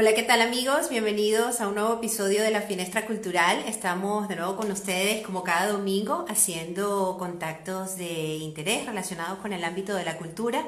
Hola, 0.00 0.14
¿qué 0.14 0.22
tal 0.22 0.40
amigos? 0.42 0.90
Bienvenidos 0.90 1.60
a 1.60 1.66
un 1.66 1.74
nuevo 1.74 1.94
episodio 1.94 2.40
de 2.40 2.52
la 2.52 2.60
Finestra 2.60 3.04
Cultural. 3.04 3.64
Estamos 3.66 4.28
de 4.28 4.36
nuevo 4.36 4.54
con 4.54 4.70
ustedes 4.70 5.26
como 5.26 5.42
cada 5.42 5.72
domingo 5.72 6.24
haciendo 6.28 7.16
contactos 7.18 7.96
de 7.96 8.36
interés 8.36 8.86
relacionados 8.86 9.40
con 9.40 9.52
el 9.52 9.64
ámbito 9.64 9.96
de 9.96 10.04
la 10.04 10.16
cultura. 10.16 10.62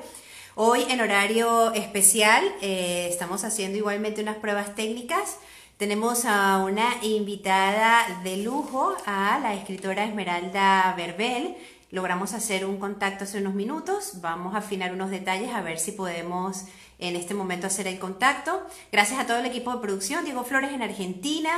Hoy 0.57 0.85
en 0.91 1.01
horario 1.01 1.73
especial 1.75 2.43
eh, 2.61 3.07
estamos 3.09 3.45
haciendo 3.45 3.79
igualmente 3.79 4.21
unas 4.21 4.39
pruebas 4.39 4.75
técnicas. 4.75 5.37
Tenemos 5.77 6.25
a 6.25 6.59
una 6.65 6.97
invitada 7.03 8.21
de 8.25 8.39
lujo, 8.39 8.97
a 9.07 9.39
la 9.41 9.55
escritora 9.55 10.07
Esmeralda 10.07 10.93
Verbel. 10.97 11.55
Logramos 11.93 12.35
hacer 12.35 12.67
un 12.67 12.79
contacto 12.79 13.23
hace 13.23 13.39
unos 13.39 13.55
minutos. 13.55 14.15
Vamos 14.21 14.57
a 14.57 14.59
afinar 14.59 14.93
unos 14.93 15.11
detalles 15.11 15.55
a 15.55 15.61
ver 15.61 15.79
si 15.79 15.93
podemos 15.93 16.65
en 17.01 17.17
este 17.17 17.35
momento 17.35 17.67
hacer 17.67 17.87
el 17.87 17.99
contacto. 17.99 18.67
Gracias 18.93 19.19
a 19.19 19.27
todo 19.27 19.39
el 19.39 19.47
equipo 19.47 19.73
de 19.75 19.81
producción, 19.81 20.25
Diego 20.25 20.45
Flores 20.45 20.73
en 20.73 20.83
Argentina, 20.83 21.51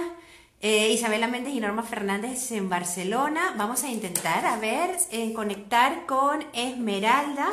eh, 0.60 0.92
Isabela 0.92 1.26
Méndez 1.26 1.54
y 1.54 1.60
Norma 1.60 1.82
Fernández 1.82 2.52
en 2.52 2.68
Barcelona. 2.68 3.54
Vamos 3.58 3.82
a 3.84 3.90
intentar, 3.90 4.46
a 4.46 4.58
ver, 4.58 4.96
eh, 5.10 5.32
conectar 5.32 6.06
con 6.06 6.44
Esmeralda. 6.52 7.50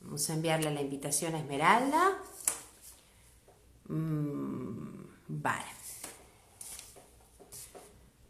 Vamos 0.00 0.30
a 0.30 0.34
enviarle 0.34 0.70
la 0.72 0.80
invitación 0.80 1.34
a 1.34 1.38
Esmeralda. 1.38 2.18
Mm, 3.88 5.04
vale. 5.28 5.64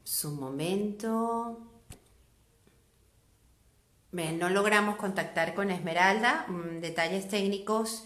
Su 0.02 0.30
momento 0.30 1.75
no 4.16 4.48
logramos 4.48 4.96
contactar 4.96 5.54
con 5.54 5.70
Esmeralda, 5.70 6.46
mm, 6.48 6.80
detalles 6.80 7.28
técnicos 7.28 8.04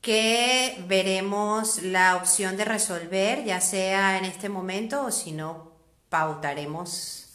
que 0.00 0.84
veremos 0.86 1.82
la 1.82 2.16
opción 2.16 2.56
de 2.56 2.64
resolver, 2.64 3.44
ya 3.44 3.60
sea 3.60 4.18
en 4.18 4.24
este 4.24 4.48
momento 4.48 5.04
o 5.04 5.10
si 5.10 5.32
no, 5.32 5.72
pautaremos 6.08 7.28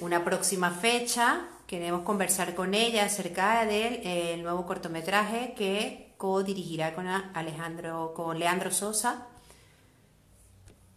una 0.00 0.24
próxima 0.24 0.70
fecha. 0.70 1.42
Queremos 1.66 2.02
conversar 2.02 2.54
con 2.54 2.74
ella 2.74 3.06
acerca 3.06 3.64
del 3.64 4.42
nuevo 4.42 4.66
cortometraje 4.66 5.54
que 5.56 6.14
co-dirigirá 6.16 6.94
con 6.94 7.06
Alejandro, 7.08 8.12
con 8.14 8.38
Leandro 8.38 8.70
Sosa 8.70 9.28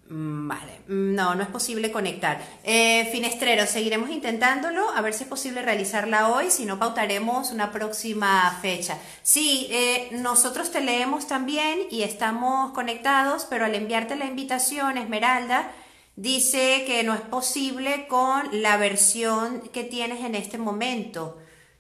vale, 0.10 0.80
mm, 0.88 1.16
no, 1.16 1.36
no 1.36 1.44
es 1.44 1.50
posible 1.50 1.92
conectar. 1.92 2.40
Eh, 2.64 3.10
Finestrero, 3.12 3.66
seguiremos 3.66 4.10
intentándolo, 4.10 4.90
a 4.92 5.02
ver 5.02 5.14
si 5.14 5.24
es 5.24 5.30
posible 5.30 5.62
realizarla 5.62 6.30
hoy, 6.30 6.50
si 6.50 6.66
no 6.66 6.80
pautaremos 6.80 7.52
una 7.52 7.72
próxima 7.72 8.58
fecha. 8.62 8.98
Sí, 9.24 9.68
eh, 9.70 10.10
nosotros 10.12 10.72
te 10.72 10.82
leemos 10.82 11.28
también 11.28 11.80
y 11.92 12.04
estamos 12.04 12.74
conectados, 12.74 13.46
pero 13.50 13.66
al 13.66 13.76
enviarte 13.76 14.16
la 14.16 14.26
invitación, 14.26 14.98
Esmeralda, 14.98 15.72
dice 16.16 16.84
que 16.86 17.04
no 17.04 17.14
es 17.14 17.22
posible 17.22 18.08
con 18.08 18.50
la 18.62 18.78
versión 18.78 19.62
que 19.74 19.84
tienes 19.84 20.24
en 20.24 20.36
este 20.36 20.58
momento. 20.58 21.38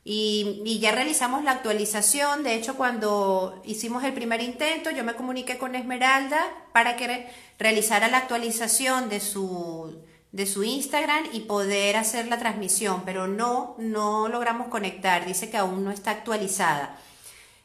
Y, 0.09 0.79
ya 0.79 0.93
realizamos 0.93 1.43
la 1.43 1.51
actualización. 1.51 2.41
De 2.41 2.53
hecho, 2.53 2.77
cuando 2.77 3.61
hicimos 3.65 4.05
el 4.05 4.13
primer 4.13 4.41
intento, 4.41 4.89
yo 4.89 5.03
me 5.03 5.15
comuniqué 5.15 5.57
con 5.57 5.75
Esmeralda 5.75 6.39
para 6.71 6.95
que 6.95 7.27
realizara 7.59 8.07
la 8.07 8.19
actualización 8.19 9.09
de 9.09 9.19
su, 9.19 10.01
de 10.31 10.45
su 10.45 10.63
Instagram 10.63 11.25
y 11.33 11.41
poder 11.41 11.97
hacer 11.97 12.29
la 12.29 12.39
transmisión, 12.39 13.01
pero 13.03 13.27
no, 13.27 13.75
no 13.79 14.29
logramos 14.29 14.69
conectar. 14.69 15.25
Dice 15.25 15.49
que 15.49 15.57
aún 15.57 15.83
no 15.83 15.91
está 15.91 16.11
actualizada. 16.11 16.97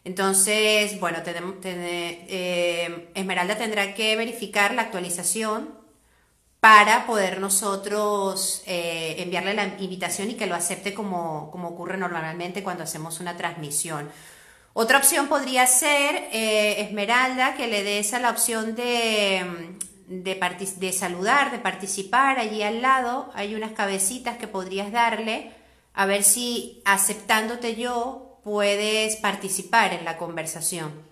Entonces, 0.02 0.98
bueno, 0.98 1.18
eh, 1.24 3.08
Esmeralda 3.14 3.56
tendrá 3.56 3.94
que 3.94 4.16
verificar 4.16 4.74
la 4.74 4.82
actualización 4.82 5.81
para 6.62 7.06
poder 7.06 7.40
nosotros 7.40 8.62
eh, 8.66 9.16
enviarle 9.18 9.52
la 9.52 9.66
invitación 9.80 10.30
y 10.30 10.34
que 10.34 10.46
lo 10.46 10.54
acepte 10.54 10.94
como, 10.94 11.50
ocurre 11.52 11.96
normalmente 11.96 12.62
cuando 12.62 12.84
hacemos 12.84 13.18
una 13.18 13.36
transmisión. 13.36 14.08
Otra 14.72 14.98
opción 14.98 15.26
podría 15.26 15.66
ser, 15.66 16.28
eh, 16.30 16.82
Esmeralda, 16.82 17.56
que 17.56 17.66
le 17.66 17.82
des 17.82 18.14
a 18.14 18.20
la 18.20 18.30
opción 18.30 18.76
de, 18.76 19.74
de, 20.06 20.92
saludar, 20.92 21.50
de 21.50 21.58
participar. 21.58 22.38
Allí 22.38 22.62
al 22.62 22.80
lado 22.80 23.28
hay 23.34 23.56
unas 23.56 23.72
cabecitas 23.72 24.36
que 24.36 24.46
podrías 24.46 24.92
darle, 24.92 25.50
a 25.94 26.06
ver 26.06 26.22
si 26.22 26.80
aceptándote 26.84 27.74
yo 27.74 28.38
puedes 28.44 29.16
participar 29.16 29.94
en 29.94 30.04
la 30.04 30.16
conversación. 30.16 31.11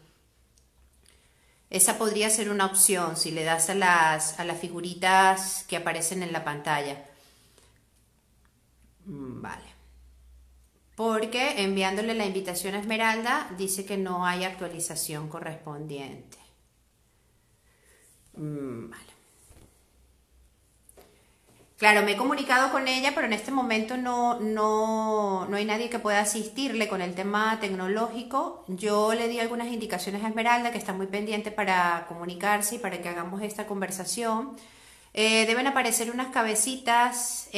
Esa 1.71 1.99
podría 1.99 2.31
ser 2.31 2.51
una 2.51 2.67
opción 2.67 3.17
si 3.17 3.31
le 3.31 3.45
das 3.45 3.71
a 3.71 3.75
las, 3.75 4.41
a 4.41 4.45
las 4.45 4.59
figuritas 4.59 5.65
que 5.69 5.77
aparecen 5.77 6.23
en 6.25 6.33
la 6.33 6.45
pantalla. 6.45 7.07
Mm, 9.07 9.41
vale. 9.41 9.65
Porque 10.97 11.63
enviándole 11.63 12.15
la 12.15 12.27
invitación 12.27 12.75
a 12.75 12.81
Esmeralda 12.81 13.49
dice 13.57 13.87
que 13.87 13.97
no 13.97 14.27
hay 14.27 14.45
actualización 14.45 15.29
correspondiente. 15.29 16.39
Mm, 18.35 18.91
vale. 18.91 19.10
Claro, 21.81 22.03
me 22.03 22.13
he 22.13 22.17
comunicado 22.19 22.71
con 22.71 22.89
ella, 22.89 23.13
pero 23.15 23.27
en 23.27 23.33
este 23.33 23.51
momento 23.51 23.97
no, 23.97 24.39
no, 24.39 25.47
no, 25.49 25.57
hay 25.57 25.65
nadie 25.65 25.89
que 25.89 25.99
pueda 25.99 26.21
asistirle 26.21 26.89
con 26.89 27.01
el 27.01 27.15
tema 27.15 27.59
tecnológico. 27.59 28.67
Yo 28.69 29.15
le 29.15 29.29
di 29.29 29.41
algunas 29.41 29.69
indicaciones 29.69 30.23
a 30.23 30.29
Esmeralda, 30.29 30.73
que 30.73 30.77
está 30.77 30.93
muy 30.93 31.07
pendiente 31.07 31.51
para 31.51 32.05
comunicarse 32.07 32.75
y 32.75 32.79
para 32.81 33.01
que 33.01 33.09
hagamos 33.09 33.41
esta 33.41 33.67
conversación. 33.67 34.59
Eh, 35.15 35.47
deben 35.47 35.67
aparecer 35.67 36.11
unas 36.11 36.27
cabecitas 36.27 37.49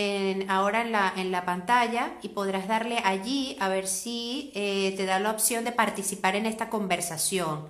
ahora 0.48 0.82
en 0.82 0.92
la, 0.92 1.12
en 1.16 1.32
la, 1.32 1.44
pantalla 1.44 2.12
y 2.22 2.28
podrás 2.28 2.68
darle 2.68 3.00
allí 3.04 3.56
a 3.58 3.68
ver 3.68 3.88
si 3.88 4.52
eh, 4.54 4.94
te 4.96 5.04
da 5.04 5.18
la 5.18 5.32
opción 5.32 5.64
de 5.64 5.72
participar 5.72 6.36
en 6.36 6.46
esta 6.46 6.70
conversación. 6.70 7.66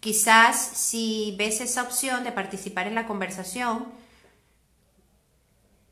Quizás 0.00 0.56
si 0.56 1.34
ves 1.38 1.60
esa 1.60 1.82
opción 1.82 2.24
de 2.24 2.32
participar 2.32 2.86
en 2.86 2.94
la 2.94 3.06
conversación, 3.06 4.05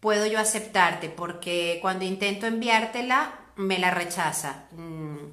puedo 0.04 0.26
yo 0.26 0.38
aceptarte, 0.38 1.08
porque 1.08 1.78
cuando 1.80 2.04
intento 2.04 2.46
enviártela 2.46 3.40
me 3.56 3.78
la 3.78 3.90
rechaza. 3.90 4.66
Mm, 4.72 5.30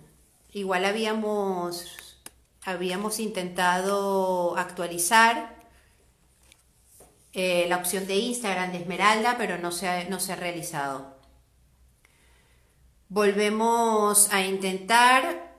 igual 0.53 0.85
habíamos, 0.85 2.21
habíamos 2.63 3.19
intentado 3.19 4.55
actualizar 4.57 5.57
eh, 7.33 7.65
la 7.67 7.75
opción 7.75 8.07
de 8.07 8.15
Instagram 8.15 8.71
de 8.71 8.77
Esmeralda, 8.77 9.35
pero 9.37 9.57
no 9.57 9.73
se 9.73 10.09
no 10.09 10.21
se 10.21 10.31
ha 10.31 10.37
realizado. 10.37 11.17
Volvemos 13.09 14.31
a 14.31 14.41
intentar. 14.45 15.53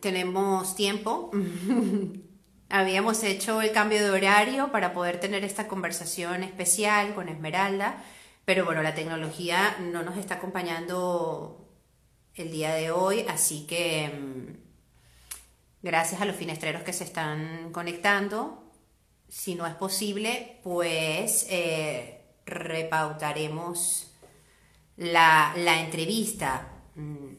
Tenemos 0.00 0.74
tiempo. 0.74 1.30
Habíamos 2.74 3.22
hecho 3.22 3.60
el 3.60 3.70
cambio 3.70 4.02
de 4.02 4.10
horario 4.10 4.72
para 4.72 4.94
poder 4.94 5.20
tener 5.20 5.44
esta 5.44 5.68
conversación 5.68 6.42
especial 6.42 7.14
con 7.14 7.28
Esmeralda, 7.28 8.02
pero 8.46 8.64
bueno, 8.64 8.82
la 8.82 8.94
tecnología 8.94 9.76
no 9.78 10.02
nos 10.02 10.16
está 10.16 10.36
acompañando 10.36 11.68
el 12.34 12.50
día 12.50 12.72
de 12.72 12.90
hoy, 12.90 13.26
así 13.28 13.66
que 13.66 14.08
mm, 14.08 14.56
gracias 15.82 16.22
a 16.22 16.24
los 16.24 16.34
finestreros 16.34 16.82
que 16.82 16.94
se 16.94 17.04
están 17.04 17.72
conectando. 17.72 18.64
Si 19.28 19.54
no 19.54 19.66
es 19.66 19.74
posible, 19.74 20.58
pues 20.62 21.46
eh, 21.50 22.22
repautaremos 22.46 24.14
la, 24.96 25.52
entrevista. 25.78 26.68
Mm. 26.94 27.34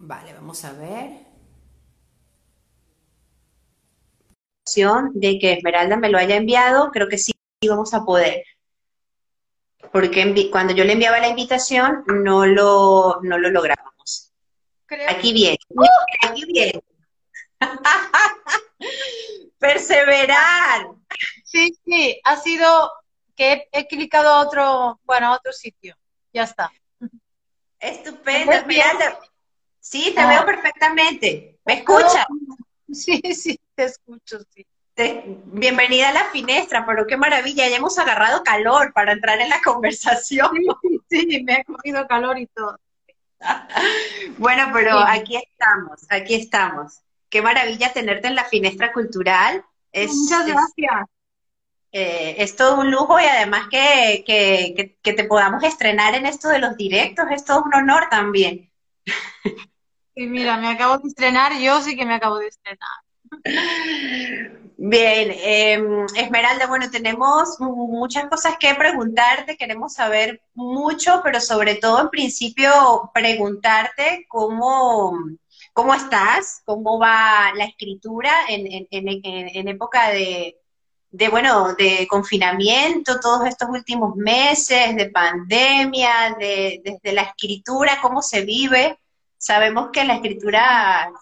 Vale, 0.00 0.32
vamos 0.34 0.64
a 0.64 0.72
ver. 0.72 1.29
De 5.12 5.38
que 5.38 5.52
Esmeralda 5.52 5.96
me 5.96 6.08
lo 6.08 6.18
haya 6.18 6.36
enviado, 6.36 6.90
creo 6.90 7.08
que 7.08 7.18
sí 7.18 7.32
vamos 7.66 7.92
a 7.94 8.04
poder. 8.04 8.44
Porque 9.92 10.48
cuando 10.50 10.72
yo 10.74 10.84
le 10.84 10.92
enviaba 10.92 11.18
la 11.18 11.28
invitación 11.28 12.04
no 12.06 12.46
lo, 12.46 13.20
no 13.22 13.38
lo 13.38 13.50
lográbamos. 13.50 14.32
Aquí 15.08 15.32
viene, 15.32 15.58
¡Uh! 15.68 15.84
aquí 16.28 16.44
viene. 16.46 16.82
Perseverar. 19.58 20.88
Sí, 21.44 21.76
sí, 21.84 22.20
ha 22.24 22.36
sido 22.36 22.92
que 23.36 23.68
he, 23.72 23.86
clicado 23.86 24.28
a 24.28 24.40
otro, 24.40 25.00
bueno, 25.04 25.28
a 25.28 25.36
otro 25.36 25.52
sitio. 25.52 25.96
Ya 26.32 26.44
está. 26.44 26.70
Estupendo, 27.78 28.52
Esmeralda. 28.52 29.18
Sí, 29.80 30.12
te 30.14 30.26
veo 30.26 30.40
ah. 30.40 30.46
perfectamente. 30.46 31.58
¿Me 31.64 31.74
escuchas? 31.74 32.26
Sí, 32.92 33.20
sí, 33.34 33.56
te 33.80 33.86
escucho, 33.86 34.38
sí. 34.54 34.66
bienvenida 35.46 36.10
a 36.10 36.12
la 36.12 36.24
finestra, 36.24 36.84
pero 36.84 37.06
qué 37.06 37.16
maravilla, 37.16 37.66
ya 37.66 37.76
hemos 37.76 37.98
agarrado 37.98 38.44
calor 38.44 38.92
para 38.92 39.12
entrar 39.12 39.40
en 39.40 39.48
la 39.48 39.60
conversación. 39.64 40.50
Sí, 41.08 41.42
me 41.44 41.54
ha 41.54 41.64
cogido 41.64 42.06
calor 42.06 42.38
y 42.38 42.46
todo. 42.46 42.78
bueno, 44.36 44.68
pero 44.74 44.98
aquí 44.98 45.36
estamos, 45.36 46.06
aquí 46.10 46.34
estamos. 46.34 47.00
Qué 47.30 47.40
maravilla 47.40 47.90
tenerte 47.94 48.28
en 48.28 48.34
la 48.34 48.44
finestra 48.44 48.92
cultural. 48.92 49.64
Muchas 49.94 50.46
gracias. 50.46 51.06
Eh, 51.92 52.36
es 52.38 52.54
todo 52.54 52.80
un 52.80 52.90
lujo 52.90 53.18
y 53.18 53.24
además 53.24 53.66
que, 53.70 54.22
que, 54.26 54.94
que, 55.02 55.12
te 55.12 55.24
podamos 55.24 55.64
estrenar 55.64 56.14
en 56.14 56.26
esto 56.26 56.48
de 56.48 56.60
los 56.60 56.76
directos 56.76 57.24
es 57.30 57.44
todo 57.46 57.64
un 57.64 57.74
honor 57.74 58.08
también. 58.10 58.70
Y 60.14 60.26
mira, 60.26 60.58
me 60.58 60.68
acabo 60.68 60.98
de 60.98 61.08
estrenar, 61.08 61.58
yo 61.58 61.80
sí 61.80 61.96
que 61.96 62.04
me 62.04 62.14
acabo 62.14 62.38
de 62.38 62.48
estrenar. 62.48 62.88
Bien, 64.82 65.30
em, 65.42 66.06
Esmeralda, 66.16 66.66
bueno, 66.66 66.90
tenemos 66.90 67.60
muchas 67.60 68.28
cosas 68.30 68.56
que 68.58 68.74
preguntarte, 68.74 69.58
queremos 69.58 69.92
saber 69.92 70.42
mucho, 70.54 71.20
pero 71.22 71.38
sobre 71.40 71.74
todo 71.74 72.00
en 72.00 72.08
principio 72.08 73.10
preguntarte 73.12 74.24
cómo, 74.26 75.12
cómo 75.74 75.94
estás, 75.94 76.62
cómo 76.64 76.98
va 76.98 77.52
la 77.54 77.64
escritura 77.64 78.32
en, 78.48 78.86
en, 78.90 79.68
época 79.68 80.10
de, 80.10 80.58
de, 81.10 81.28
bueno, 81.28 81.74
de 81.74 82.06
confinamiento, 82.08 83.20
todos 83.20 83.46
estos 83.46 83.68
últimos 83.68 84.16
meses, 84.16 84.96
de 84.96 85.10
pandemia, 85.10 86.36
de, 86.38 86.80
desde 86.82 87.12
la 87.12 87.22
escritura, 87.22 87.98
cómo 88.00 88.22
se 88.22 88.46
vive. 88.46 88.98
Sabemos 89.36 89.90
que 89.92 90.04
la 90.04 90.14
escritura... 90.14 91.12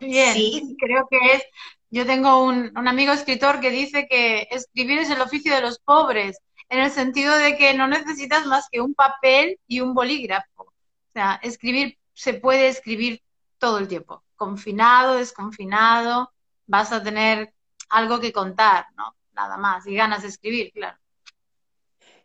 Bien, 0.00 0.34
sí. 0.34 0.76
creo 0.78 1.06
que 1.10 1.18
es 1.34 1.42
yo 1.90 2.06
tengo 2.06 2.44
un, 2.44 2.72
amigo 2.86 3.12
escritor 3.12 3.60
que 3.60 3.70
dice 3.70 4.06
que 4.08 4.46
escribir 4.50 5.00
es 5.00 5.10
el 5.10 5.20
oficio 5.20 5.52
de 5.54 5.60
los 5.60 5.80
pobres, 5.80 6.38
en 6.68 6.78
el 6.78 6.90
sentido 6.92 7.36
de 7.36 7.56
que 7.56 7.74
no 7.74 7.88
necesitas 7.88 8.46
más 8.46 8.68
que 8.70 8.80
un 8.80 8.94
papel 8.94 9.58
y 9.66 9.80
un 9.80 9.92
bolígrafo. 9.92 10.62
O 10.62 11.12
sea, 11.12 11.40
escribir 11.42 11.98
se 12.14 12.34
puede 12.34 12.68
escribir 12.68 13.22
todo 13.58 13.78
el 13.78 13.88
tiempo, 13.88 14.22
confinado, 14.36 15.14
desconfinado, 15.16 16.32
vas 16.66 16.92
a 16.92 17.02
tener 17.02 17.52
algo 17.88 18.20
que 18.20 18.32
contar, 18.32 18.86
¿no? 18.96 19.16
Nada 19.32 19.56
más, 19.56 19.84
y 19.86 19.94
ganas 19.96 20.22
de 20.22 20.28
escribir, 20.28 20.70
claro. 20.72 20.99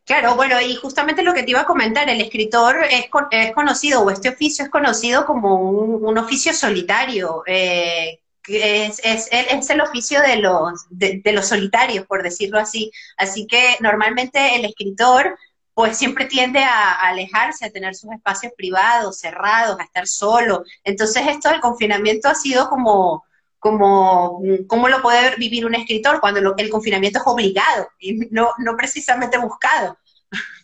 Claro, 0.05 0.35
bueno, 0.35 0.61
y 0.61 0.75
justamente 0.75 1.23
lo 1.23 1.33
que 1.33 1.41
te 1.41 1.49
iba 1.49 1.61
a 1.61 1.65
comentar, 1.65 2.07
el 2.07 2.21
escritor 2.21 2.77
es, 2.83 3.07
es 3.31 3.53
conocido, 3.53 4.01
o 4.01 4.11
este 4.11 4.29
oficio 4.29 4.63
es 4.63 4.69
conocido 4.69 5.25
como 5.25 5.59
un, 5.59 6.17
oficio 6.19 6.53
solitario, 6.53 7.41
eh, 7.47 8.19
es, 8.47 9.01
es, 9.03 9.27
es, 9.31 9.69
el 9.71 9.81
oficio 9.81 10.21
de 10.21 10.37
los, 10.37 10.85
de, 10.91 11.21
los 11.33 11.47
solitarios, 11.47 12.05
por 12.05 12.21
decirlo 12.21 12.59
así. 12.59 12.91
Así 13.17 13.47
que 13.47 13.77
normalmente 13.79 14.55
el 14.55 14.65
escritor 14.65 15.37
pues 15.73 15.97
siempre 15.97 16.25
tiende 16.25 16.63
a, 16.63 16.93
alejarse, 17.01 17.65
a 17.65 17.71
tener 17.71 17.95
sus 17.95 18.11
espacios 18.11 18.53
privados, 18.55 19.19
cerrados, 19.19 19.79
a 19.79 19.83
estar 19.83 20.07
solo. 20.07 20.63
Entonces 20.83 21.23
esto 21.27 21.49
del 21.49 21.59
confinamiento 21.61 22.29
ha 22.29 22.35
sido 22.35 22.69
como, 22.69 23.25
como, 23.59 24.41
¿cómo 24.67 24.89
lo 24.89 25.01
puede 25.01 25.35
vivir 25.37 25.65
un 25.65 25.75
escritor 25.75 26.19
cuando 26.19 26.55
el 26.57 26.69
confinamiento 26.69 27.19
es 27.19 27.27
obligado 27.27 27.87
y 27.99 28.13
no, 28.31 28.49
no 28.59 28.75
precisamente 28.75 29.37
buscado? 29.37 29.97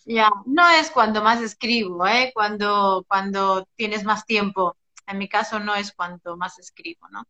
Ya, 0.05 0.29
no 0.45 0.69
es 0.69 0.89
cuando 0.89 1.21
más 1.21 1.41
escribo, 1.41 2.05
¿eh? 2.07 2.31
cuando, 2.33 3.05
cuando 3.07 3.67
tienes 3.75 4.03
más 4.03 4.25
tiempo. 4.25 4.75
En 5.07 5.17
mi 5.17 5.27
caso 5.27 5.59
no 5.59 5.75
es 5.75 5.91
cuanto 5.91 6.37
más 6.37 6.57
escribo, 6.59 7.07
¿no? 7.09 7.23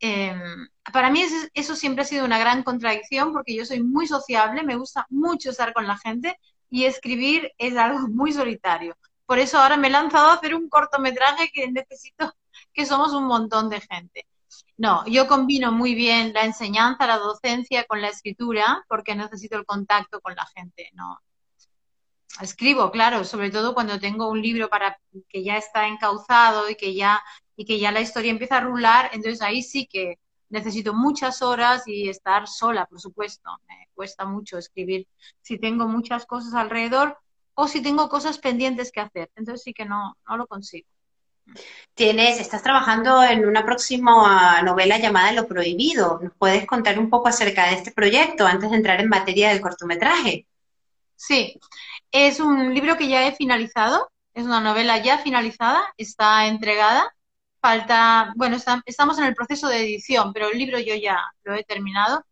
Em, 0.00 0.68
para 0.92 1.10
mí 1.10 1.24
eso, 1.54 1.76
siempre 1.76 2.02
ha 2.02 2.06
sido 2.06 2.24
una 2.24 2.38
gran 2.38 2.64
contradicción 2.64 3.32
porque 3.32 3.54
yo 3.54 3.64
soy 3.64 3.82
muy 3.82 4.08
sociable, 4.08 4.64
me 4.64 4.74
gusta 4.74 5.06
mucho 5.10 5.50
estar 5.50 5.72
con 5.72 5.86
la 5.86 5.96
gente 5.96 6.38
y 6.70 6.86
escribir 6.86 7.52
es 7.56 7.76
algo 7.76 8.00
muy 8.08 8.32
solitario. 8.32 8.96
Por 9.26 9.38
eso 9.38 9.58
ahora 9.58 9.76
me 9.76 9.88
he 9.88 9.90
lanzado 9.90 10.28
a 10.30 10.34
hacer 10.34 10.54
un 10.54 10.68
cortometraje 10.68 11.50
que 11.52 11.70
necesito 11.70 12.34
que 12.72 12.84
somos 12.84 13.12
un 13.12 13.24
montón 13.26 13.70
de 13.70 13.80
gente. 13.80 14.26
No, 14.76 15.06
yo 15.06 15.26
combino 15.28 15.72
muy 15.72 15.94
bien 15.94 16.32
la 16.32 16.44
enseñanza, 16.44 17.06
la 17.06 17.18
docencia 17.18 17.84
con 17.84 18.00
la 18.02 18.08
escritura 18.08 18.84
porque 18.88 19.14
necesito 19.14 19.56
el 19.56 19.64
contacto 19.64 20.20
con 20.20 20.34
la 20.34 20.46
gente. 20.46 20.90
No, 20.94 21.20
escribo, 22.40 22.90
claro, 22.90 23.24
sobre 23.24 23.50
todo 23.50 23.74
cuando 23.74 23.98
tengo 24.00 24.28
un 24.28 24.40
libro 24.42 24.68
para 24.68 24.98
que 25.28 25.44
ya 25.44 25.56
está 25.56 25.88
encauzado 25.88 26.68
y 26.70 26.76
que 26.76 26.94
ya 26.94 27.22
y 27.56 27.64
que 27.64 27.78
ya 27.78 27.92
la 27.92 28.00
historia 28.00 28.30
empieza 28.30 28.58
a 28.58 28.60
rular, 28.60 29.10
entonces 29.12 29.42
ahí 29.42 29.62
sí 29.62 29.86
que 29.86 30.18
necesito 30.48 30.94
muchas 30.94 31.42
horas 31.42 31.86
y 31.86 32.08
estar 32.08 32.46
sola, 32.48 32.86
por 32.86 33.00
supuesto. 33.00 33.50
Me 33.68 33.88
cuesta 33.94 34.24
mucho 34.24 34.58
escribir 34.58 35.06
si 35.42 35.58
tengo 35.58 35.86
muchas 35.86 36.26
cosas 36.26 36.54
alrededor 36.54 37.18
o 37.54 37.68
si 37.68 37.82
tengo 37.82 38.08
cosas 38.08 38.38
pendientes 38.38 38.92
que 38.92 39.00
hacer. 39.00 39.30
Entonces 39.36 39.62
sí 39.64 39.72
que 39.74 39.84
no, 39.84 40.16
no 40.28 40.36
lo 40.36 40.46
consigo. 40.46 40.88
Tienes, 41.94 42.40
estás 42.40 42.62
trabajando 42.62 43.22
en 43.22 43.46
una 43.46 43.64
próxima 43.64 44.62
novela 44.62 44.98
llamada 44.98 45.32
Lo 45.32 45.46
Prohibido. 45.46 46.20
¿Nos 46.22 46.32
puedes 46.38 46.66
contar 46.66 46.98
un 46.98 47.10
poco 47.10 47.28
acerca 47.28 47.66
de 47.66 47.74
este 47.74 47.92
proyecto 47.92 48.46
antes 48.46 48.70
de 48.70 48.76
entrar 48.76 49.00
en 49.00 49.08
materia 49.08 49.50
del 49.50 49.60
cortometraje? 49.60 50.46
Sí, 51.16 51.60
es 52.10 52.40
un 52.40 52.74
libro 52.74 52.96
que 52.96 53.08
ya 53.08 53.26
he 53.26 53.32
finalizado, 53.32 54.10
es 54.34 54.44
una 54.44 54.60
novela 54.60 54.98
ya 55.02 55.18
finalizada, 55.18 55.92
está 55.96 56.46
entregada 56.46 57.12
falta, 57.62 58.32
bueno, 58.36 58.56
estamos 58.84 59.18
en 59.18 59.24
el 59.24 59.34
proceso 59.36 59.68
de 59.68 59.82
edición, 59.82 60.32
pero 60.32 60.50
el 60.50 60.58
libro 60.58 60.80
yo 60.80 60.96
ya 60.96 61.18
lo 61.44 61.54
he 61.54 61.62
terminado. 61.62 62.26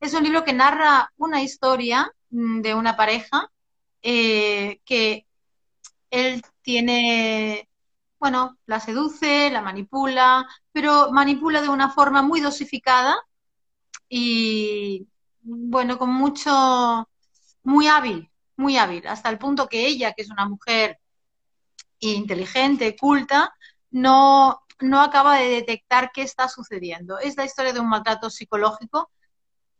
Es 0.00 0.12
un 0.12 0.22
libro 0.22 0.44
que 0.44 0.52
narra 0.52 1.10
una 1.16 1.42
historia 1.42 2.12
mm, 2.30 2.60
de 2.60 2.74
una 2.74 2.96
pareja 2.96 3.50
eh, 4.02 4.80
que 4.84 5.26
él 6.10 6.42
tiene, 6.60 7.68
bueno, 8.18 8.58
la 8.66 8.80
seduce, 8.80 9.50
la 9.50 9.60
manipula, 9.62 10.46
pero 10.72 11.10
manipula 11.12 11.60
de 11.62 11.68
una 11.68 11.90
forma 11.90 12.22
muy 12.22 12.40
dosificada 12.40 13.16
y, 14.08 15.06
bueno, 15.42 15.98
con 15.98 16.10
mucho, 16.10 17.08
muy 17.62 17.88
hábil, 17.88 18.30
muy 18.56 18.78
hábil, 18.78 19.06
hasta 19.06 19.28
el 19.30 19.38
punto 19.38 19.68
que 19.68 19.86
ella, 19.86 20.12
que 20.12 20.22
es 20.22 20.30
una 20.30 20.46
mujer 20.48 20.98
inteligente, 22.00 22.96
culta, 22.96 23.54
no 23.90 24.66
no 24.80 25.00
acaba 25.00 25.36
de 25.38 25.48
detectar 25.48 26.10
qué 26.12 26.22
está 26.22 26.48
sucediendo. 26.48 27.18
Es 27.18 27.36
la 27.36 27.44
historia 27.44 27.72
de 27.72 27.80
un 27.80 27.88
maltrato 27.88 28.30
psicológico, 28.30 29.10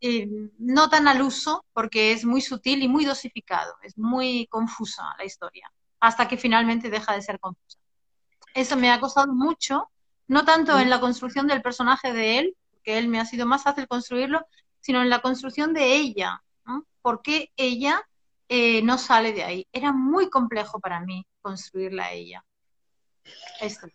eh, 0.01 0.27
no 0.59 0.89
tan 0.89 1.07
al 1.07 1.21
uso, 1.21 1.65
porque 1.73 2.11
es 2.11 2.25
muy 2.25 2.41
sutil 2.41 2.83
y 2.83 2.87
muy 2.87 3.05
dosificado, 3.05 3.75
es 3.83 3.97
muy 3.97 4.47
confusa 4.47 5.03
la 5.17 5.25
historia, 5.25 5.71
hasta 5.99 6.27
que 6.27 6.37
finalmente 6.37 6.89
deja 6.89 7.13
de 7.13 7.21
ser 7.21 7.39
confusa. 7.39 7.79
Eso 8.57 8.75
me 8.75 8.89
ha 8.89 8.99
costado 8.99 9.31
mucho, 9.31 9.91
no 10.27 10.43
tanto 10.43 10.79
en 10.79 10.89
la 10.89 10.99
construcción 10.99 11.45
del 11.45 11.61
personaje 11.61 12.11
de 12.11 12.39
él, 12.39 12.57
que 12.83 12.97
él 12.97 13.07
me 13.07 13.19
ha 13.19 13.25
sido 13.25 13.45
más 13.45 13.61
fácil 13.61 13.87
construirlo, 13.87 14.47
sino 14.79 15.03
en 15.03 15.11
la 15.11 15.21
construcción 15.21 15.75
de 15.75 15.93
ella. 15.93 16.41
¿no? 16.65 16.83
¿Por 17.03 17.21
qué 17.21 17.51
ella 17.55 18.01
eh, 18.49 18.81
no 18.81 18.97
sale 18.97 19.31
de 19.31 19.43
ahí? 19.43 19.67
Era 19.71 19.91
muy 19.91 20.31
complejo 20.31 20.79
para 20.79 20.99
mí 21.01 21.23
construirla 21.39 22.05
a 22.05 22.13
ella. 22.13 22.43
Esto. 23.61 23.89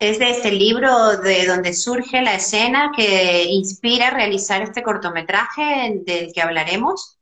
Es 0.00 0.18
de 0.18 0.30
este 0.30 0.50
libro 0.50 1.16
de 1.18 1.46
donde 1.46 1.72
surge 1.72 2.20
la 2.20 2.34
escena 2.34 2.90
que 2.96 3.44
inspira 3.44 4.08
a 4.08 4.10
realizar 4.10 4.60
este 4.60 4.82
cortometraje 4.82 6.02
del 6.04 6.32
que 6.32 6.42
hablaremos. 6.42 7.20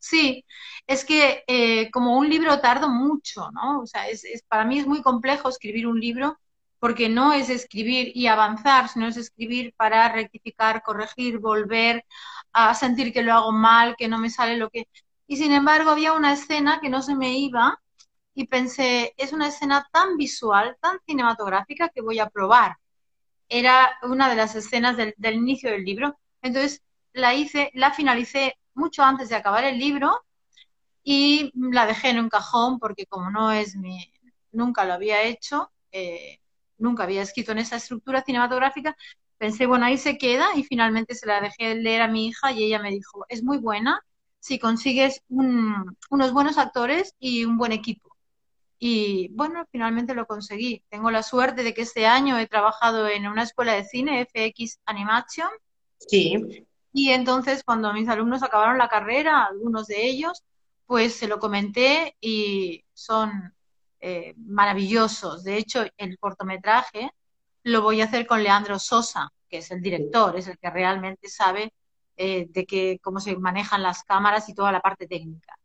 Sí, 0.00 0.44
es 0.86 1.04
que 1.04 1.44
eh, 1.46 1.90
como 1.90 2.18
un 2.18 2.28
libro 2.28 2.60
tardo 2.60 2.88
mucho, 2.88 3.50
¿no? 3.52 3.80
O 3.80 3.86
sea, 3.86 4.08
es, 4.08 4.24
para 4.48 4.64
mí 4.64 4.78
es 4.78 4.86
muy 4.86 5.02
complejo 5.02 5.48
escribir 5.48 5.86
un 5.86 6.00
libro 6.00 6.38
porque 6.78 7.08
no 7.08 7.32
es 7.32 7.48
escribir 7.48 8.12
y 8.14 8.26
avanzar, 8.26 8.88
sino 8.88 9.08
es 9.08 9.16
escribir 9.16 9.74
para 9.76 10.12
rectificar, 10.12 10.82
corregir, 10.82 11.38
volver 11.38 12.04
a 12.52 12.74
sentir 12.74 13.12
que 13.12 13.22
lo 13.22 13.32
hago 13.32 13.52
mal, 13.52 13.96
que 13.96 14.08
no 14.08 14.18
me 14.18 14.30
sale 14.30 14.58
lo 14.58 14.68
que... 14.70 14.86
Y 15.26 15.38
sin 15.38 15.52
embargo 15.52 15.90
había 15.90 16.12
una 16.12 16.34
escena 16.34 16.80
que 16.80 16.90
no 16.90 17.00
se 17.00 17.14
me 17.14 17.38
iba 17.38 17.80
y 18.34 18.46
pensé, 18.48 19.14
es 19.16 19.32
una 19.32 19.48
escena 19.48 19.88
tan 19.92 20.16
visual, 20.18 20.76
tan 20.80 20.98
cinematográfica 21.06 21.88
que 21.88 22.02
voy 22.02 22.18
a 22.18 22.28
probar. 22.28 22.76
Era 23.48 23.96
una 24.02 24.28
de 24.28 24.36
las 24.36 24.54
escenas 24.54 24.96
del, 24.96 25.14
inicio 25.34 25.70
del 25.70 25.84
libro. 25.84 26.18
Entonces 26.42 26.82
la 27.14 27.34
hice, 27.34 27.70
la 27.74 27.92
finalicé 27.92 28.58
mucho 28.74 29.02
antes 29.04 29.30
de 29.30 29.36
acabar 29.36 29.64
el 29.64 29.78
libro 29.78 30.20
y 31.04 31.52
la 31.54 31.86
dejé 31.86 32.08
en 32.10 32.18
un 32.18 32.30
cajón 32.30 32.78
porque 32.78 33.06
como 33.06 33.30
no 33.30 33.52
es 33.52 33.76
mi, 33.76 34.10
nunca 34.50 34.84
lo 34.84 34.94
había 34.94 35.22
hecho, 35.22 35.70
eh, 35.92 36.40
nunca 36.78 37.04
había 37.04 37.22
escrito 37.22 37.52
en 37.52 37.58
esa 37.58 37.76
estructura 37.76 38.22
cinematográfica, 38.22 38.96
pensé, 39.38 39.66
bueno, 39.66 39.84
ahí 39.84 39.98
se 39.98 40.16
queda 40.16 40.46
y 40.56 40.64
finalmente 40.64 41.14
se 41.14 41.26
la 41.26 41.40
dejé 41.40 41.74
leer 41.74 42.02
a 42.02 42.08
mi 42.08 42.26
hija 42.26 42.52
y 42.52 42.64
ella 42.64 42.78
me 42.80 42.90
dijo, 42.90 43.26
es 43.28 43.42
muy 43.42 43.58
buena 43.58 44.02
si 44.40 44.58
consigues 44.58 45.22
unos 45.28 46.32
buenos 46.32 46.58
actores 46.58 47.14
y 47.18 47.44
un 47.44 47.56
buen 47.56 47.72
equipo. 47.72 48.14
Y 48.78 49.28
bueno, 49.28 49.64
finalmente 49.70 50.14
lo 50.14 50.26
conseguí. 50.26 50.82
Tengo 50.90 51.10
la 51.10 51.22
suerte 51.22 51.62
de 51.62 51.72
que 51.72 51.82
este 51.82 52.06
año 52.06 52.38
he 52.38 52.46
trabajado 52.46 53.08
en 53.08 53.26
una 53.26 53.44
escuela 53.44 53.72
de 53.72 53.84
cine, 53.84 54.26
FX 54.26 54.80
Animation. 54.84 55.48
Sí. 55.96 56.66
Y 56.92 57.10
entonces 57.10 57.64
cuando 57.64 57.92
mis 57.94 58.08
alumnos 58.08 58.42
acabaron 58.42 58.76
la 58.76 58.88
carrera, 58.88 59.44
algunos 59.44 59.86
de 59.86 60.06
ellos, 60.06 60.42
pues 60.86 61.14
se 61.14 61.28
lo 61.28 61.38
comenté 61.38 62.16
y 62.20 62.84
son 62.92 63.54
eh, 64.00 64.34
maravillosos. 64.36 65.44
De 65.44 65.56
hecho, 65.56 65.84
el 65.96 66.18
cortometraje 66.18 67.10
lo 67.62 67.82
voy 67.82 68.00
a 68.00 68.04
hacer 68.04 68.26
con 68.26 68.42
Leandro 68.42 68.78
Sosa, 68.78 69.32
que 69.48 69.58
es 69.58 69.70
el 69.70 69.80
director, 69.80 70.36
es 70.36 70.46
el 70.46 70.58
que 70.58 70.70
realmente 70.70 71.28
sabe 71.28 71.72
eh, 72.16 72.46
de 72.50 72.66
que, 72.66 72.98
cómo 73.02 73.18
se 73.18 73.36
manejan 73.36 73.82
las 73.82 74.04
cámaras 74.04 74.48
y 74.48 74.54
toda 74.54 74.70
la 74.70 74.80
parte 74.80 75.06
técnica. 75.06 75.58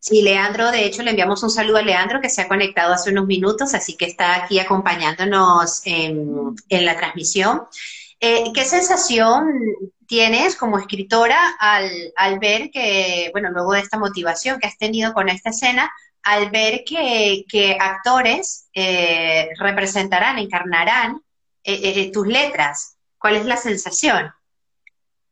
Sí, 0.00 0.22
Leandro, 0.22 0.70
de 0.70 0.86
hecho 0.86 1.02
le 1.02 1.10
enviamos 1.10 1.42
un 1.42 1.50
saludo 1.50 1.76
a 1.76 1.82
Leandro 1.82 2.20
que 2.20 2.30
se 2.30 2.42
ha 2.42 2.48
conectado 2.48 2.92
hace 2.92 3.10
unos 3.10 3.26
minutos, 3.26 3.74
así 3.74 3.96
que 3.96 4.06
está 4.06 4.42
aquí 4.42 4.58
acompañándonos 4.58 5.82
en, 5.84 6.54
la 6.68 6.96
transmisión. 6.96 7.62
Eh, 8.18 8.44
¿Qué 8.54 8.64
sensación 8.64 9.46
tienes 10.06 10.56
como 10.56 10.78
escritora 10.78 11.56
al, 11.58 11.90
al, 12.16 12.38
ver 12.38 12.70
que, 12.70 13.28
bueno, 13.32 13.50
luego 13.50 13.72
de 13.72 13.80
esta 13.80 13.98
motivación 13.98 14.58
que 14.58 14.66
has 14.66 14.78
tenido 14.78 15.12
con 15.12 15.28
esta 15.28 15.50
escena, 15.50 15.90
al 16.22 16.50
ver 16.50 16.84
que, 16.84 17.44
que 17.48 17.76
actores 17.80 18.68
eh, 18.74 19.50
representarán, 19.58 20.38
encarnarán 20.38 21.20
eh, 21.62 22.10
tus 22.12 22.26
letras? 22.26 22.96
¿Cuál 23.18 23.36
es 23.36 23.46
la 23.46 23.56
sensación? 23.56 24.32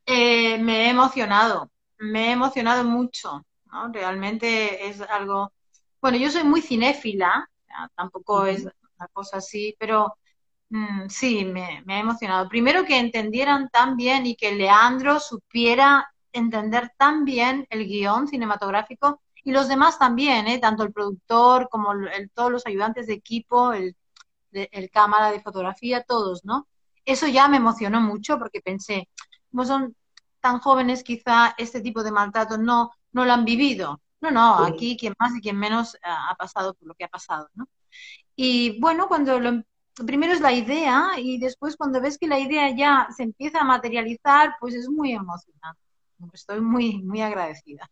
me 0.06 0.86
he 0.86 0.90
emocionado, 0.90 1.70
me 1.98 2.28
he 2.28 2.32
emocionado 2.32 2.84
mucho 2.84 3.44
Realmente 3.92 4.88
es 4.88 5.00
algo, 5.00 5.52
bueno, 6.00 6.16
yo 6.16 6.30
soy 6.30 6.44
muy 6.44 6.62
cinéfila, 6.62 7.48
tampoco 7.96 8.46
es 8.46 8.62
una 8.62 9.08
cosa 9.12 9.38
así, 9.38 9.74
pero 9.78 10.16
mm, 10.70 11.08
sí, 11.08 11.44
me, 11.44 11.82
ha 11.86 11.98
emocionado. 11.98 12.48
Primero 12.48 12.84
que 12.84 12.98
entendieran 12.98 13.68
tan 13.70 13.96
bien 13.96 14.26
y 14.26 14.36
que 14.36 14.54
Leandro 14.54 15.20
supiera 15.20 16.08
entender 16.32 16.92
tan 16.96 17.24
bien 17.24 17.66
el 17.70 17.86
guion 17.86 18.28
cinematográfico 18.28 19.20
y 19.44 19.52
los 19.52 19.68
demás 19.68 19.98
también, 19.98 20.48
¿eh? 20.48 20.58
tanto 20.58 20.82
el 20.82 20.92
productor 20.92 21.68
como 21.70 21.92
todos 22.34 22.50
los 22.50 22.66
ayudantes 22.66 23.06
de 23.06 23.14
equipo, 23.14 23.72
el, 23.72 23.94
el, 24.52 24.90
cámara 24.90 25.30
de 25.30 25.40
fotografía, 25.40 26.02
todos, 26.02 26.44
¿no? 26.44 26.66
Eso 27.04 27.26
ya 27.28 27.48
me 27.48 27.58
emocionó 27.58 28.00
mucho 28.00 28.38
porque 28.38 28.60
pensé, 28.62 29.08
como 29.50 29.64
son 29.66 29.94
tan 30.40 30.60
jóvenes, 30.60 31.04
quizá 31.04 31.54
este 31.58 31.80
tipo 31.82 32.02
de 32.02 32.12
maltrato 32.12 32.56
no, 32.58 32.90
no 33.12 33.24
lo 33.24 33.32
han 33.32 33.44
vivido. 33.44 34.00
No, 34.20 34.30
no, 34.30 34.64
aquí 34.64 34.96
quien 34.96 35.14
más 35.18 35.36
y 35.36 35.40
quien 35.42 35.58
menos 35.58 35.98
ha 36.02 36.34
pasado 36.36 36.72
por 36.74 36.88
lo 36.88 36.94
que 36.94 37.04
ha 37.04 37.08
pasado, 37.08 37.48
¿no? 37.54 37.68
Y 38.36 38.80
bueno, 38.80 39.06
cuando 39.06 39.38
lo, 39.38 39.62
primero 40.06 40.32
es 40.32 40.40
la 40.40 40.52
idea 40.52 41.10
y 41.16 41.38
después 41.38 41.76
cuando 41.76 42.00
ves 42.00 42.18
que 42.18 42.26
la 42.26 42.38
idea 42.38 42.70
ya 42.70 43.08
se 43.16 43.22
empieza 43.22 43.60
a 43.60 43.64
materializar, 43.64 44.56
pues 44.60 44.74
es 44.74 44.88
muy 44.88 45.12
emocionante. 45.12 45.80
Estoy 46.32 46.60
muy, 46.60 47.02
muy 47.02 47.22
agradecida. 47.22 47.88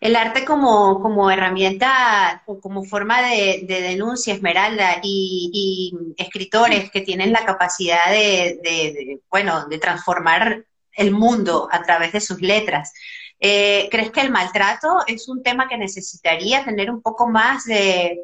El 0.00 0.16
arte 0.16 0.44
como, 0.44 1.00
como 1.00 1.30
herramienta 1.30 2.42
o 2.46 2.60
como 2.60 2.84
forma 2.84 3.22
de, 3.22 3.64
denuncia, 3.66 4.34
Esmeralda, 4.34 5.00
y, 5.02 5.96
escritores 6.16 6.90
que 6.90 7.00
tienen 7.00 7.32
la 7.32 7.44
capacidad 7.44 8.10
de, 8.10 9.20
bueno, 9.30 9.66
de 9.66 9.78
transformar 9.78 10.66
el 10.92 11.10
mundo 11.12 11.68
a 11.70 11.82
través 11.82 12.12
de 12.12 12.20
sus 12.20 12.40
letras. 12.40 12.92
Eh, 13.40 13.88
¿Crees 13.90 14.10
que 14.10 14.20
el 14.20 14.30
maltrato 14.30 14.98
es 15.06 15.28
un 15.28 15.42
tema 15.42 15.68
que 15.68 15.78
necesitaría 15.78 16.64
tener 16.64 16.90
un 16.90 17.02
poco 17.02 17.28
más 17.28 17.64
de, 17.64 18.18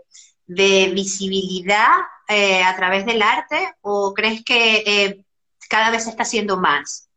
visibilidad 0.55 1.89
eh, 2.29 2.63
a 2.63 2.75
través 2.77 3.07
del 3.07 3.23
arte 3.23 3.73
o 3.81 4.13
crees 4.15 4.45
que 4.45 4.83
eh, 4.87 5.25
cada 5.69 5.91
vez 5.91 6.05
se 6.05 6.11
está 6.11 6.23
haciendo 6.23 6.57
más? 6.57 7.09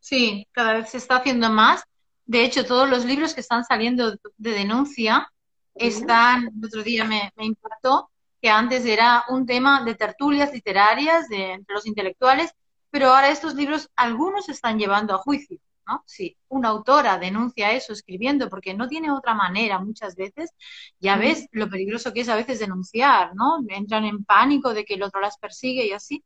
Sí, 0.00 0.46
cada 0.52 0.74
vez 0.74 0.90
se 0.90 0.98
está 0.98 1.16
haciendo 1.16 1.50
más. 1.50 1.84
De 2.24 2.44
hecho, 2.44 2.64
todos 2.64 2.88
los 2.88 3.04
libros 3.04 3.34
que 3.34 3.40
están 3.40 3.64
saliendo 3.64 4.16
de 4.36 4.50
denuncia 4.50 5.30
están, 5.74 6.52
el 6.56 6.64
otro 6.64 6.82
día 6.82 7.04
me, 7.04 7.32
me 7.36 7.44
impactó, 7.44 8.10
que 8.40 8.48
antes 8.48 8.84
era 8.86 9.24
un 9.28 9.46
tema 9.46 9.84
de 9.84 9.94
tertulias 9.94 10.52
literarias 10.52 11.28
de, 11.28 11.52
entre 11.52 11.74
los 11.74 11.86
intelectuales 11.86 12.54
pero 12.90 13.08
ahora 13.08 13.30
estos 13.30 13.54
libros, 13.54 13.88
algunos 13.96 14.46
se 14.46 14.52
están 14.52 14.78
llevando 14.78 15.14
a 15.14 15.18
juicio, 15.18 15.58
¿no? 15.90 16.04
Si 16.06 16.36
una 16.48 16.68
autora 16.68 17.18
denuncia 17.18 17.72
eso 17.72 17.92
escribiendo, 17.92 18.48
porque 18.48 18.74
no 18.74 18.86
tiene 18.88 19.10
otra 19.10 19.34
manera 19.34 19.78
muchas 19.78 20.14
veces, 20.14 20.50
ya 21.00 21.16
ves 21.16 21.48
lo 21.52 21.68
peligroso 21.68 22.12
que 22.12 22.20
es 22.20 22.28
a 22.28 22.36
veces 22.36 22.60
denunciar, 22.60 23.34
¿no? 23.34 23.58
Entran 23.68 24.04
en 24.04 24.24
pánico 24.24 24.72
de 24.72 24.84
que 24.84 24.94
el 24.94 25.02
otro 25.02 25.20
las 25.20 25.38
persigue 25.38 25.86
y 25.86 25.92
así. 25.92 26.22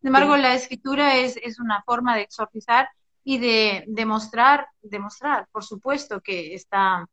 Sin 0.00 0.08
embargo, 0.08 0.36
la 0.36 0.54
escritura 0.54 1.16
es, 1.16 1.36
es 1.36 1.58
una 1.58 1.82
forma 1.82 2.14
de 2.16 2.22
exorcizar 2.22 2.88
y 3.24 3.38
de 3.38 3.84
demostrar, 3.88 4.68
demostrar, 4.80 5.48
por 5.50 5.64
supuesto 5.64 6.20
que 6.20 6.54
está, 6.54 7.06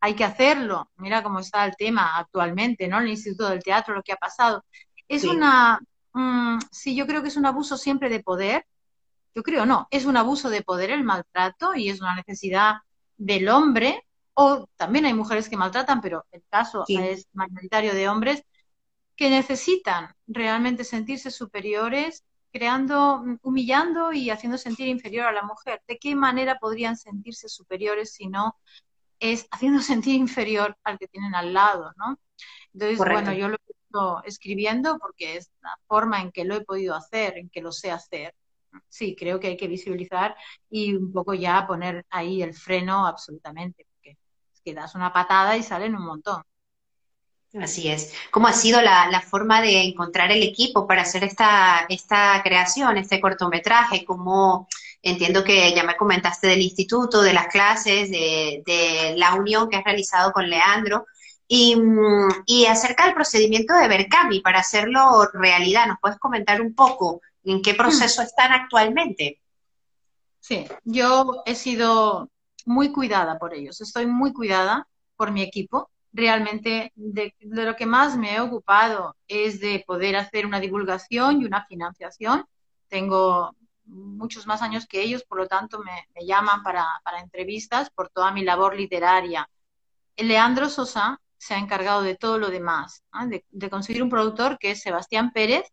hay 0.00 0.14
que 0.14 0.24
hacerlo. 0.24 0.90
Mira 0.96 1.22
cómo 1.22 1.38
está 1.38 1.64
el 1.64 1.76
tema 1.76 2.18
actualmente, 2.18 2.88
¿no? 2.88 2.98
El 2.98 3.08
Instituto 3.08 3.48
del 3.48 3.62
Teatro, 3.62 3.94
lo 3.94 4.02
que 4.02 4.12
ha 4.12 4.16
pasado. 4.16 4.64
Es 5.08 5.24
una 5.24 5.80
Mm, 6.14 6.58
sí, 6.70 6.94
yo 6.94 7.06
creo 7.06 7.22
que 7.22 7.28
es 7.28 7.36
un 7.36 7.46
abuso 7.46 7.76
siempre 7.76 8.08
de 8.08 8.22
poder. 8.22 8.66
Yo 9.34 9.42
creo 9.42 9.66
no, 9.66 9.88
es 9.90 10.04
un 10.04 10.16
abuso 10.16 10.50
de 10.50 10.62
poder 10.62 10.90
el 10.90 11.04
maltrato 11.04 11.74
y 11.74 11.88
es 11.88 12.00
una 12.00 12.14
necesidad 12.14 12.76
del 13.16 13.48
hombre. 13.48 14.06
O 14.34 14.66
también 14.76 15.04
hay 15.04 15.14
mujeres 15.14 15.48
que 15.48 15.56
maltratan, 15.56 16.00
pero 16.00 16.24
el 16.32 16.42
caso 16.48 16.84
es 16.88 17.26
mayoritario 17.32 17.94
de 17.94 18.08
hombres 18.08 18.42
que 19.14 19.28
necesitan 19.28 20.14
realmente 20.26 20.84
sentirse 20.84 21.30
superiores, 21.30 22.24
creando, 22.50 23.22
humillando 23.42 24.12
y 24.12 24.30
haciendo 24.30 24.56
sentir 24.56 24.88
inferior 24.88 25.26
a 25.26 25.32
la 25.32 25.42
mujer. 25.42 25.82
¿De 25.86 25.98
qué 25.98 26.14
manera 26.14 26.58
podrían 26.58 26.96
sentirse 26.96 27.48
superiores 27.48 28.14
si 28.14 28.26
no 28.26 28.56
es 29.20 29.46
haciendo 29.50 29.80
sentir 29.82 30.14
inferior 30.14 30.76
al 30.84 30.98
que 30.98 31.08
tienen 31.08 31.34
al 31.34 31.52
lado, 31.52 31.92
¿no? 31.96 32.18
Entonces, 32.72 32.98
bueno, 32.98 33.32
yo 33.32 33.48
lo 33.48 33.58
escribiendo 34.24 34.98
porque 34.98 35.36
es 35.36 35.50
la 35.60 35.78
forma 35.86 36.20
en 36.22 36.32
que 36.32 36.44
lo 36.44 36.54
he 36.54 36.64
podido 36.64 36.94
hacer, 36.94 37.36
en 37.36 37.50
que 37.50 37.60
lo 37.60 37.72
sé 37.72 37.90
hacer. 37.90 38.34
Sí, 38.88 39.16
creo 39.18 39.40
que 39.40 39.48
hay 39.48 39.56
que 39.56 39.68
visibilizar 39.68 40.36
y 40.70 40.94
un 40.94 41.12
poco 41.12 41.34
ya 41.34 41.66
poner 41.66 42.06
ahí 42.10 42.42
el 42.42 42.54
freno 42.54 43.06
absolutamente, 43.06 43.86
porque 43.92 44.18
es 44.52 44.60
que 44.62 44.74
das 44.74 44.94
una 44.94 45.12
patada 45.12 45.56
y 45.56 45.62
salen 45.62 45.96
un 45.96 46.04
montón. 46.04 46.42
Así 47.60 47.88
es. 47.88 48.14
¿Cómo 48.30 48.48
ha 48.48 48.52
sido 48.54 48.80
la, 48.80 49.20
forma 49.20 49.60
de 49.60 49.82
encontrar 49.82 50.32
el 50.32 50.42
equipo 50.42 50.86
para 50.86 51.02
hacer 51.02 51.22
esta, 51.24 51.84
esta 51.88 52.40
creación, 52.42 52.96
este 52.96 53.20
cortometraje? 53.20 54.06
¿Cómo, 54.06 54.68
entiendo 55.02 55.44
que 55.44 55.74
ya 55.74 55.84
me 55.84 55.96
comentaste 55.96 56.46
del 56.46 56.62
instituto, 56.62 57.20
de 57.22 57.34
las 57.34 57.48
clases, 57.48 58.10
de, 58.10 59.14
la 59.16 59.34
unión 59.34 59.68
que 59.68 59.76
has 59.76 59.84
realizado 59.84 60.32
con 60.32 60.48
Leandro, 60.48 61.06
y, 61.46 62.66
acerca 62.66 63.04
del 63.04 63.14
procedimiento 63.14 63.74
de 63.74 63.88
Berkami 63.88 64.40
para 64.40 64.60
hacerlo 64.60 65.28
realidad, 65.34 65.86
¿nos 65.86 65.98
puedes 66.00 66.18
comentar 66.18 66.62
un 66.62 66.74
poco 66.74 67.20
en 67.44 67.62
qué 67.62 67.74
proceso 67.74 68.22
mm. 68.22 68.24
están 68.24 68.52
actualmente? 68.52 69.40
Sí, 70.40 70.66
yo 70.84 71.42
he 71.46 71.54
sido 71.54 72.30
muy 72.66 72.92
cuidada 72.92 73.38
por 73.38 73.54
ellos, 73.54 73.80
estoy 73.80 74.06
muy 74.06 74.32
cuidada 74.32 74.88
por 75.16 75.30
mi 75.30 75.42
equipo. 75.42 75.90
Realmente 76.12 76.92
de, 76.94 77.34
lo 77.40 77.74
que 77.74 77.86
más 77.86 78.16
me 78.16 78.34
he 78.34 78.40
ocupado 78.40 79.16
es 79.26 79.60
de 79.60 79.82
poder 79.86 80.16
hacer 80.16 80.44
una 80.44 80.60
divulgación 80.60 81.40
y 81.40 81.46
una 81.46 81.64
financiación. 81.64 82.44
Tengo 82.88 83.56
muchos 83.84 84.46
más 84.46 84.62
años 84.62 84.86
que 84.86 85.00
ellos, 85.00 85.24
por 85.24 85.38
lo 85.38 85.46
tanto 85.46 85.78
me, 85.78 86.26
llaman 86.26 86.62
para, 86.62 86.86
para, 87.02 87.20
entrevistas 87.20 87.90
por 87.90 88.10
toda 88.10 88.30
mi 88.30 88.44
labor 88.44 88.76
literaria. 88.76 89.48
Leandro 90.16 90.68
Sosa 90.68 91.20
se 91.42 91.54
ha 91.54 91.58
encargado 91.58 92.02
de 92.02 92.14
todo 92.14 92.38
lo 92.38 92.50
demás, 92.50 93.02
de, 93.50 93.70
conseguir 93.70 94.02
un 94.02 94.10
productor 94.10 94.58
que 94.58 94.70
es 94.70 94.80
Sebastián 94.80 95.32
Pérez, 95.32 95.64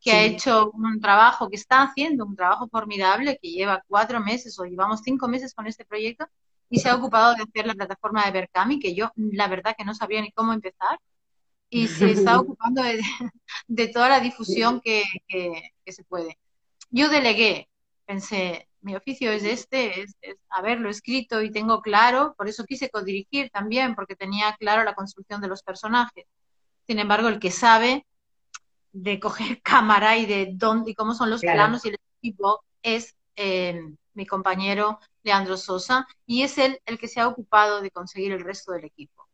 que 0.00 0.12
ha 0.12 0.22
hecho 0.22 0.70
un 0.72 1.00
trabajo, 1.00 1.48
que 1.48 1.56
está 1.56 1.82
haciendo 1.82 2.24
un 2.24 2.36
trabajo 2.36 2.68
formidable, 2.68 3.38
que 3.42 3.50
lleva 3.50 3.82
cuatro 3.86 4.20
meses 4.20 4.58
o 4.58 4.64
llevamos 4.64 5.00
cinco 5.02 5.28
meses 5.28 5.54
con 5.54 5.66
este 5.66 5.84
proyecto 5.84 6.26
y 6.70 6.78
se 6.78 6.88
ha 6.88 6.94
ocupado 6.94 7.34
de 7.34 7.42
hacer 7.42 7.66
la 7.66 7.74
plataforma 7.74 8.24
de 8.24 8.32
Berkami, 8.32 8.78
que 8.78 8.94
yo 8.94 9.10
la 9.16 9.48
verdad 9.48 9.74
que 9.76 9.84
no 9.84 9.94
sabía 9.94 10.20
ni 10.20 10.30
cómo 10.32 10.52
empezar, 10.52 10.98
y 11.70 11.88
se 11.88 12.10
está 12.12 12.38
ocupando 12.38 12.82
de, 13.66 13.88
toda 13.88 14.08
la 14.08 14.20
difusión 14.20 14.80
que, 14.80 15.02
que, 15.26 15.92
se 15.92 16.04
puede. 16.04 16.38
Yo 16.90 17.08
delegué, 17.08 17.68
pensé, 18.04 18.68
mi 18.80 18.94
oficio 18.94 19.32
es 19.32 19.44
este, 19.44 20.02
es, 20.02 20.14
haberlo 20.50 20.88
escrito 20.90 21.42
y 21.42 21.50
tengo 21.50 21.80
claro, 21.80 22.34
por 22.36 22.48
eso 22.48 22.64
quise 22.64 22.90
codirigir 22.90 23.50
también, 23.50 23.94
porque 23.94 24.16
tenía 24.16 24.54
claro 24.58 24.84
la 24.84 24.94
construcción 24.94 25.40
de 25.40 25.48
los 25.48 25.62
personajes. 25.62 26.26
Sin 26.86 26.98
embargo, 26.98 27.28
el 27.28 27.38
que 27.38 27.50
sabe 27.50 28.06
de 28.92 29.20
coger 29.20 29.60
cámara 29.62 30.16
y 30.16 30.26
de 30.26 30.50
dónde 30.52 30.92
y 30.92 30.94
cómo 30.94 31.14
son 31.14 31.30
los 31.30 31.40
planos 31.40 31.84
y 31.84 31.88
el 31.90 31.98
equipo 32.18 32.64
es 32.82 33.14
eh, 33.36 33.80
mi 34.14 34.26
compañero 34.26 34.98
Leandro 35.22 35.56
Sosa 35.56 36.06
y 36.26 36.42
es 36.42 36.58
él 36.58 36.80
el 36.86 36.98
que 36.98 37.08
se 37.08 37.20
ha 37.20 37.28
ocupado 37.28 37.80
de 37.80 37.90
conseguir 37.90 38.32
el 38.32 38.40
resto 38.40 38.72
del 38.72 38.84
equipo. 38.84 39.28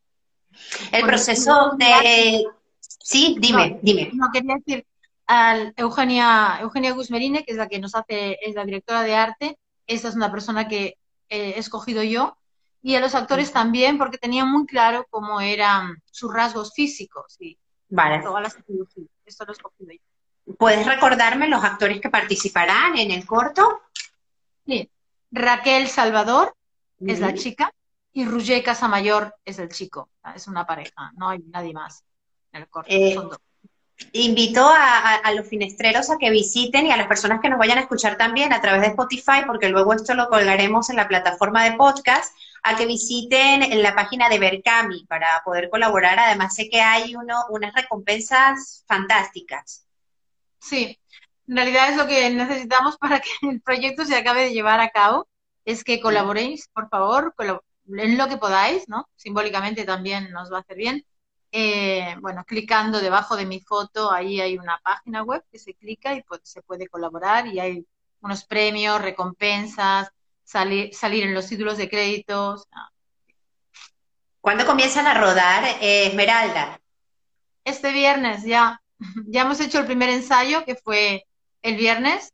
El 0.91 1.05
proceso 1.05 1.71
de... 1.77 2.45
Sí, 2.79 3.35
dime, 3.39 3.79
dime. 3.81 4.11
No, 4.13 4.29
quería 4.31 4.55
decir, 4.55 4.85
a 5.27 5.71
Eugenia, 5.75 6.59
Eugenia 6.61 6.93
Guzmerine, 6.93 7.43
que 7.43 7.51
es 7.51 7.57
la 7.57 7.67
que 7.67 7.79
nos 7.79 7.95
hace, 7.95 8.37
es 8.41 8.55
la 8.55 8.65
directora 8.65 9.01
de 9.01 9.15
arte. 9.15 9.57
Esa 9.87 10.09
es 10.09 10.15
una 10.15 10.31
persona 10.31 10.67
que 10.67 10.97
he 11.29 11.59
escogido 11.59 12.03
yo. 12.03 12.37
y 12.81 12.95
a 12.95 12.99
los 12.99 13.15
actores 13.15 13.51
también, 13.51 13.97
porque 13.97 14.19
tenía 14.19 14.45
muy 14.45 14.67
claro 14.67 15.07
cómo 15.09 15.41
eran 15.41 16.03
sus 16.11 16.31
rasgos 16.31 16.73
físicos 16.73 17.35
y 17.39 17.57
vale. 17.89 18.21
todas 18.21 18.43
las 18.43 18.55
Esto 19.25 19.45
lo 19.45 19.51
he 19.51 19.55
escogido 19.55 19.91
yo. 19.91 20.53
¿Puedes 20.57 20.85
recordarme 20.85 21.47
los 21.47 21.63
actores 21.63 21.99
que 21.99 22.09
participarán 22.09 22.97
en 22.97 23.11
el 23.11 23.25
corto? 23.25 23.81
Sí. 24.65 24.89
Raquel 25.31 25.87
Salvador 25.87 26.55
es 26.99 27.19
la 27.19 27.33
chica 27.33 27.73
y 28.13 28.25
Roger 28.25 28.63
Casamayor 28.63 29.35
es 29.43 29.59
el 29.59 29.69
chico. 29.69 30.09
Es 30.35 30.47
una 30.47 30.65
pareja, 30.65 31.11
no 31.17 31.29
hay 31.29 31.39
nadie 31.47 31.73
más 31.73 32.03
en 32.53 32.61
el 32.61 32.67
corto. 32.69 32.89
Eh, 32.89 33.17
invito 34.13 34.67
a, 34.67 35.15
a, 35.15 35.33
los 35.33 35.47
finestreros 35.47 36.09
a 36.09 36.17
que 36.17 36.29
visiten 36.29 36.85
y 36.85 36.91
a 36.91 36.97
las 36.97 37.07
personas 37.07 37.41
que 37.41 37.49
nos 37.49 37.59
vayan 37.59 37.77
a 37.77 37.81
escuchar 37.81 38.17
también 38.17 38.53
a 38.53 38.61
través 38.61 38.81
de 38.81 38.87
Spotify, 38.87 39.43
porque 39.47 39.69
luego 39.69 39.93
esto 39.93 40.13
lo 40.13 40.29
colgaremos 40.29 40.89
en 40.89 40.97
la 40.97 41.07
plataforma 41.07 41.63
de 41.63 41.75
podcast, 41.75 42.35
a 42.67 42.75
que 42.75 42.87
visiten 42.87 43.61
en 43.61 43.83
la 43.83 43.93
página 43.93 44.27
de 44.27 44.39
Berkami 44.39 45.05
para 45.05 45.27
poder 45.45 45.69
colaborar. 45.69 46.17
Además, 46.17 46.55
sé 46.55 46.67
que 46.67 46.81
hay 46.81 47.15
uno, 47.15 47.45
unas 47.51 47.75
recompensas 47.75 48.83
fantásticas. 48.87 49.85
Sí, 50.57 50.99
en 51.47 51.55
realidad 51.55 51.91
es 51.91 51.97
lo 51.97 52.07
que 52.07 52.27
necesitamos 52.31 52.97
para 52.97 53.19
que 53.19 53.29
el 53.43 53.61
proyecto 53.61 54.03
se 54.03 54.15
acabe 54.15 54.45
de 54.45 54.53
llevar 54.53 54.79
a 54.79 54.89
cabo, 54.89 55.27
es 55.63 55.83
que 55.83 56.01
colaboréis, 56.01 56.67
por 56.69 56.89
favor, 56.89 57.35
en 57.87 58.17
lo 58.17 58.27
que 58.27 58.37
podáis, 58.37 58.89
¿no? 58.89 59.07
Simbólicamente 59.15 59.85
también 59.85 60.31
nos 60.31 60.51
va 60.51 60.57
a 60.57 60.61
hacer 60.61 60.77
bien. 60.77 61.05
Eh, 61.51 62.15
bueno, 62.19 62.43
clicando 62.45 62.99
debajo 62.99 63.35
de 63.35 63.45
mi 63.45 63.59
foto, 63.59 64.11
ahí 64.11 64.41
hay 64.41 64.57
una 64.57 64.79
página 64.83 65.21
web 65.21 65.43
que 65.51 65.59
se 65.59 65.75
clica 65.75 66.15
y 66.15 66.23
pues, 66.23 66.41
se 66.43 66.63
puede 66.63 66.87
colaborar 66.87 67.45
y 67.45 67.59
hay 67.59 67.85
unos 68.21 68.43
premios, 68.43 68.99
recompensas, 69.03 70.09
salir, 70.45 70.93
salir 70.95 71.23
en 71.23 71.33
los 71.33 71.47
títulos 71.47 71.77
de 71.77 71.89
créditos. 71.89 72.67
¿Cuándo 74.39 74.65
comienzan 74.65 75.07
a 75.07 75.15
rodar 75.15 75.65
eh, 75.81 76.07
Esmeralda? 76.07 76.79
Este 77.65 77.91
viernes 77.91 78.43
ya. 78.43 78.81
Ya 79.27 79.41
hemos 79.41 79.59
hecho 79.59 79.79
el 79.79 79.85
primer 79.85 80.09
ensayo 80.09 80.63
que 80.63 80.75
fue 80.75 81.27
el 81.61 81.75
viernes, 81.75 82.31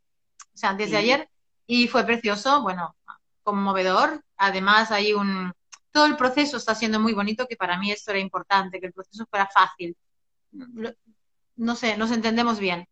o 0.54 0.58
sea, 0.58 0.70
antes 0.70 0.92
de 0.92 0.98
ayer, 0.98 1.30
y 1.66 1.88
fue 1.88 2.04
precioso, 2.04 2.62
bueno, 2.62 2.96
conmovedor. 3.44 4.24
Además, 4.38 4.92
hay 4.92 5.14
un. 5.14 5.54
Todo 5.92 6.06
el 6.06 6.18
proceso 6.18 6.58
está 6.58 6.76
siendo 6.76 7.00
muy 7.00 7.14
bonito, 7.14 7.48
que 7.48 7.56
para 7.56 7.78
mí 7.78 7.92
esto 7.92 8.12
era 8.12 8.20
importante, 8.20 8.80
que 8.80 8.88
el 8.88 8.94
proceso 8.94 9.26
fuera 9.30 9.48
fácil. 9.48 9.96
No 11.56 11.76
sé, 11.76 11.98
nos 11.98 12.12
entendemos 12.12 12.60
bien. 12.60 12.88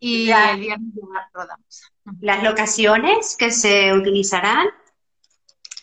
Y 0.00 0.30
el 0.30 0.60
viernes 0.60 0.94
ya 0.94 1.30
rodamos. 1.32 1.82
¿Las 2.20 2.42
locaciones 2.42 3.36
que 3.36 3.50
se 3.50 3.92
utilizarán? 3.92 4.68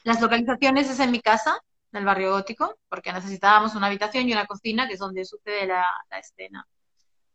Las 0.03 0.21
localizaciones 0.21 0.89
es 0.89 0.99
en 0.99 1.11
mi 1.11 1.19
casa, 1.19 1.59
en 1.91 1.99
el 1.99 2.05
barrio 2.05 2.31
gótico, 2.31 2.77
porque 2.89 3.11
necesitábamos 3.11 3.75
una 3.75 3.87
habitación 3.87 4.27
y 4.29 4.33
una 4.33 4.45
cocina, 4.45 4.87
que 4.87 4.93
es 4.93 4.99
donde 4.99 5.25
sucede 5.25 5.67
la, 5.67 5.85
escena. 6.19 6.65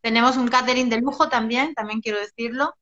Tenemos 0.01 0.37
un 0.37 0.49
catering 0.49 0.89
de 0.89 1.01
lujo 1.01 1.29
también, 1.29 1.75
también 1.75 2.01
quiero 2.01 2.19
decirlo. 2.19 2.75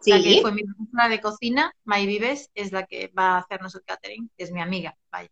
Sí. 0.00 0.10
La 0.10 0.20
que 0.20 0.40
fue 0.42 0.52
mi 0.52 0.64
profesora 0.64 1.08
de 1.08 1.20
cocina, 1.20 1.72
May 1.84 2.06
Vives, 2.06 2.50
es 2.54 2.72
la 2.72 2.84
que 2.84 3.12
va 3.16 3.36
a 3.36 3.38
hacernos 3.38 3.74
el 3.74 3.84
catering, 3.84 4.30
es 4.36 4.50
mi 4.50 4.60
amiga, 4.60 4.96
vaya. 5.10 5.30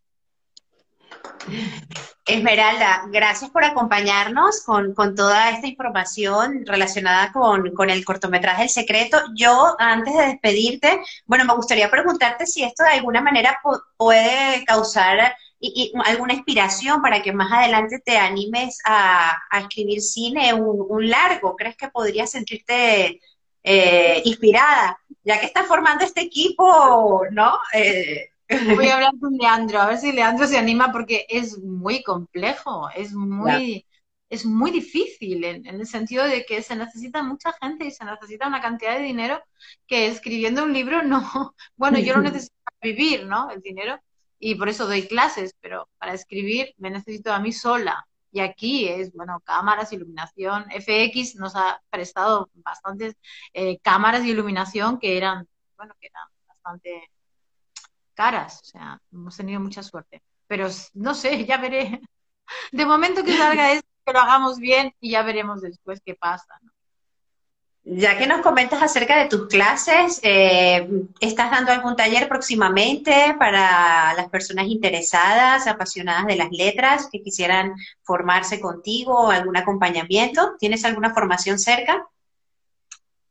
Esmeralda, 2.24 3.02
gracias 3.08 3.50
por 3.50 3.64
acompañarnos 3.64 4.62
con, 4.62 4.94
toda 4.94 5.50
esta 5.50 5.66
información 5.66 6.64
relacionada 6.64 7.32
con, 7.32 7.90
el 7.90 8.04
cortometraje 8.04 8.64
El 8.64 8.68
Secreto. 8.68 9.18
Yo, 9.34 9.74
antes 9.78 10.14
de 10.16 10.26
despedirte, 10.26 11.02
bueno, 11.26 11.44
me 11.44 11.54
gustaría 11.54 11.90
preguntarte 11.90 12.46
si 12.46 12.62
esto 12.62 12.84
de 12.84 12.90
alguna 12.90 13.20
manera 13.20 13.60
puede 13.96 14.64
causar 14.64 15.34
alguna 16.04 16.34
inspiración 16.34 17.02
para 17.02 17.22
que 17.22 17.32
más 17.32 17.52
adelante 17.52 18.00
te 18.04 18.16
animes 18.16 18.78
a, 18.84 19.38
escribir 19.60 20.00
cine, 20.00 20.54
un, 20.54 21.08
largo. 21.08 21.56
¿Crees 21.56 21.76
que 21.76 21.88
podrías 21.88 22.30
sentirte 22.30 23.20
eh, 23.64 24.22
inspirada? 24.24 24.98
Ya 25.24 25.40
que 25.40 25.46
estás 25.46 25.66
formando 25.66 26.04
este 26.04 26.20
equipo, 26.20 27.24
¿no? 27.30 27.58
Eh, 27.74 28.30
Voy 28.76 28.88
a 28.88 28.94
hablar 28.94 29.12
con 29.20 29.36
Leandro, 29.36 29.80
a 29.80 29.86
ver 29.86 29.98
si 29.98 30.12
Leandro 30.12 30.46
se 30.46 30.58
anima 30.58 30.92
porque 30.92 31.26
es 31.28 31.58
muy 31.58 32.02
complejo, 32.02 32.88
es 32.94 33.12
muy, 33.12 33.86
es 34.28 34.44
muy 34.44 34.70
difícil 34.70 35.44
en, 35.44 35.66
el 35.66 35.86
sentido 35.86 36.24
de 36.24 36.44
que 36.44 36.62
se 36.62 36.76
necesita 36.76 37.22
mucha 37.22 37.52
gente 37.60 37.86
y 37.86 37.90
se 37.90 38.04
necesita 38.04 38.46
una 38.46 38.60
cantidad 38.60 38.96
de 38.96 39.04
dinero 39.04 39.42
que 39.86 40.06
escribiendo 40.06 40.62
un 40.62 40.72
libro 40.72 41.02
no, 41.02 41.54
bueno, 41.76 41.98
yo 41.98 42.14
lo 42.14 42.22
necesito 42.22 42.54
para 42.64 42.78
vivir, 42.82 43.26
¿no? 43.26 43.50
El 43.50 43.60
dinero 43.60 44.00
y 44.38 44.56
por 44.56 44.68
eso 44.68 44.86
doy 44.86 45.06
clases, 45.06 45.54
pero 45.60 45.88
para 45.98 46.14
escribir 46.14 46.74
me 46.78 46.90
necesito 46.90 47.32
a 47.32 47.38
mí 47.38 47.52
sola. 47.52 48.06
Y 48.32 48.40
aquí 48.40 48.88
es, 48.88 49.12
bueno, 49.12 49.40
cámaras, 49.44 49.92
iluminación. 49.92 50.64
FX 50.70 51.36
nos 51.36 51.54
ha 51.54 51.80
prestado 51.90 52.50
bastantes 52.54 53.14
eh, 53.52 53.78
cámaras 53.80 54.22
de 54.22 54.30
iluminación 54.30 54.98
que 54.98 55.16
eran, 55.16 55.46
bueno, 55.76 55.94
que 56.00 56.08
eran 56.08 56.26
bastante 56.48 57.10
caras, 58.22 58.60
o 58.62 58.64
sea, 58.64 59.00
hemos 59.12 59.36
tenido 59.36 59.60
mucha 59.60 59.82
suerte. 59.82 60.22
Pero 60.46 60.68
no 60.94 61.14
sé, 61.14 61.44
ya 61.50 61.56
veré. 61.58 62.00
De 62.70 62.86
momento 62.86 63.24
que 63.24 63.36
salga 63.36 63.72
es 63.72 63.82
que 64.04 64.12
lo 64.12 64.20
hagamos 64.20 64.58
bien 64.58 64.94
y 65.00 65.10
ya 65.10 65.22
veremos 65.22 65.60
después 65.60 66.00
qué 66.04 66.14
pasa. 66.14 66.60
Ya 67.84 68.16
que 68.16 68.28
nos 68.28 68.42
comentas 68.42 68.80
acerca 68.80 69.16
de 69.18 69.28
tus 69.28 69.48
clases, 69.48 70.20
eh, 70.22 70.88
¿estás 71.18 71.50
dando 71.50 71.72
algún 71.72 71.96
taller 71.96 72.28
próximamente 72.28 73.34
para 73.40 74.14
las 74.14 74.28
personas 74.28 74.66
interesadas, 74.66 75.66
apasionadas 75.66 76.26
de 76.26 76.36
las 76.36 76.52
letras, 76.52 77.08
que 77.10 77.22
quisieran 77.22 77.74
formarse 78.04 78.60
contigo 78.60 79.14
o 79.14 79.30
algún 79.32 79.56
acompañamiento? 79.56 80.54
¿Tienes 80.60 80.84
alguna 80.84 81.12
formación 81.12 81.58
cerca? 81.58 82.06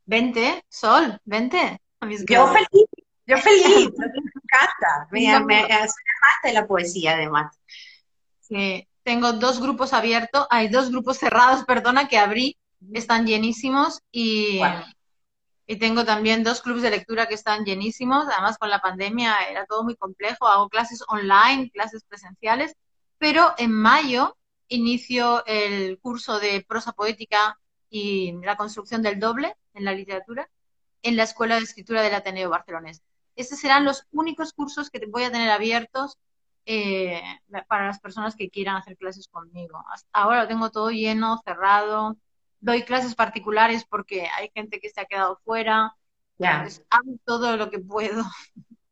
Vente, 0.06 0.66
Sol, 0.68 1.18
vente. 1.24 1.80
Yo 2.28 2.48
feliz, 2.48 2.88
yo 3.26 3.38
feliz, 3.38 3.90
encanta, 4.52 5.08
me, 5.12 5.40
me, 5.46 5.68
de 6.44 6.54
la 6.54 6.68
poesía 6.68 7.14
además. 7.14 7.58
Sí, 8.40 8.88
tengo 9.04 9.34
dos 9.34 9.62
grupos 9.62 9.94
abiertos, 9.94 10.48
hay 10.50 10.68
dos 10.68 10.90
grupos 10.92 11.18
cerrados, 11.18 11.66
perdona, 11.66 12.08
que 12.08 12.18
abrí, 12.18 12.58
están 12.94 13.26
llenísimos 13.26 14.02
y, 14.12 14.62
y 15.68 15.76
tengo 15.78 16.04
también 16.06 16.44
dos 16.44 16.62
clubes 16.62 16.84
de 16.84 16.92
lectura 16.92 17.28
que 17.28 17.36
están 17.36 17.64
llenísimos, 17.64 18.26
además 18.28 18.58
con 18.58 18.70
la 18.70 18.82
pandemia 18.82 19.36
era 19.50 19.66
todo 19.66 19.84
muy 19.84 19.96
complejo, 19.96 20.48
hago 20.48 20.70
clases 20.70 21.04
online, 21.08 21.72
clases 21.72 22.04
presenciales, 22.04 22.76
pero 23.18 23.54
en 23.58 23.72
mayo 23.72 24.38
inicio 24.68 25.46
el 25.46 26.00
curso 26.00 26.40
de 26.40 26.66
prosa 26.68 26.92
poética 26.94 27.58
y 27.90 28.34
la 28.44 28.56
construcción 28.56 29.02
del 29.02 29.20
doble 29.20 29.56
en 29.74 29.86
la 29.86 29.94
literatura 29.94 30.50
en 31.04 31.18
la 31.18 31.24
Escuela 31.24 31.56
de 31.56 31.64
Escritura 31.64 32.02
del 32.02 32.14
Ateneo 32.14 32.50
Barcelonés. 32.50 33.02
Estos 33.36 33.60
serán 33.60 33.86
los 33.86 34.06
únicos 34.12 34.54
cursos 34.54 34.90
que 34.90 35.06
voy 35.08 35.24
a 35.24 35.32
tener 35.32 35.50
abiertos 35.50 36.18
eh, 36.66 37.22
para 37.68 37.88
las 37.88 38.00
personas 38.00 38.36
que 38.36 38.50
quieran 38.50 38.76
hacer 38.76 38.98
clases 38.98 39.28
conmigo. 39.28 39.84
Hasta 39.92 40.10
ahora 40.14 40.44
lo 40.44 40.48
tengo 40.48 40.70
todo 40.70 40.92
lleno, 40.92 41.42
cerrado. 41.44 42.18
Doy 42.60 42.84
clases 42.84 43.16
particulares 43.16 43.86
porque 43.86 44.28
hay 44.38 44.52
gente 44.54 44.80
que 44.80 44.90
se 44.90 45.02
ha 45.02 45.06
quedado 45.06 45.40
fuera. 45.44 45.96
Ya. 46.38 46.66
hago 46.90 47.18
todo 47.26 47.58
lo 47.58 47.70
que 47.70 47.80
puedo. 47.80 48.24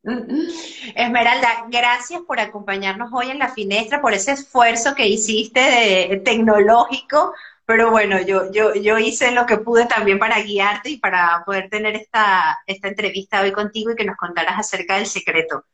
Esmeralda, 0.95 1.65
gracias 1.69 2.21
por 2.21 2.39
acompañarnos 2.39 3.10
hoy 3.12 3.32
en 3.32 3.39
la 3.39 3.49
finestra, 3.49 4.02
por 4.02 4.13
ese 4.13 4.32
esfuerzo 4.32 4.95
que 4.95 5.08
hiciste 5.08 5.60
de, 5.60 6.21
tecnológico 6.23 7.34
pero 7.69 7.91
bueno, 7.91 8.19
yo, 8.19 8.51
yo, 8.51 8.73
yo 8.73 8.97
hice 8.97 9.29
lo 9.29 9.45
que 9.45 9.58
pude 9.58 9.86
también 9.86 10.17
para 10.17 10.39
guiarte 10.39 10.89
y 10.89 10.97
para 10.97 11.43
poder 11.45 11.69
tener 11.69 11.95
esta, 11.95 12.58
esta 12.65 12.88
entrevista 12.88 13.41
hoy 13.41 13.51
contigo 13.51 13.91
y 13.91 13.95
que 13.95 14.05
nos 14.05 14.17
contaras 14.17 14.58
acerca 14.58 14.95
del 14.95 15.05
secreto. 15.05 15.65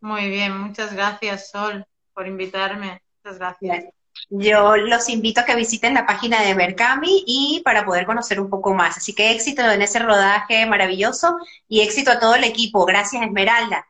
Muy 0.00 0.30
bien, 0.30 0.56
muchas 0.56 0.94
gracias 0.94 1.50
Sol 1.50 1.84
por 2.14 2.28
invitarme. 2.28 3.02
Muchas 3.24 3.40
gracias. 3.40 3.86
Yo 4.28 4.76
los 4.76 5.08
invito 5.08 5.40
a 5.40 5.44
que 5.44 5.56
visiten 5.56 5.94
la 5.94 6.06
página 6.06 6.42
de 6.42 6.54
Mercami 6.54 7.24
y 7.26 7.60
para 7.64 7.84
poder 7.84 8.06
conocer 8.06 8.38
un 8.38 8.48
poco 8.48 8.72
más. 8.72 8.96
Así 8.96 9.12
que 9.12 9.32
éxito 9.32 9.68
en 9.68 9.82
ese 9.82 9.98
rodaje 9.98 10.64
maravilloso 10.66 11.38
y 11.66 11.80
éxito 11.80 12.12
a 12.12 12.20
todo 12.20 12.36
el 12.36 12.44
equipo. 12.44 12.86
Gracias, 12.86 13.20
Esmeralda. 13.20 13.84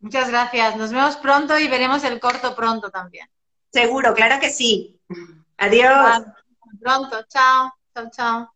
Muchas 0.00 0.28
gracias. 0.28 0.76
Nos 0.76 0.92
vemos 0.92 1.16
pronto 1.16 1.58
y 1.58 1.66
veremos 1.66 2.04
el 2.04 2.20
corto 2.20 2.54
pronto 2.54 2.90
también. 2.90 3.26
Seguro, 3.72 4.12
claro 4.12 4.38
que 4.38 4.50
sí. 4.50 5.00
Adiós. 5.58 6.22
Pronto, 6.80 7.24
chao, 7.28 7.72
chao, 7.94 8.10
chao. 8.10 8.55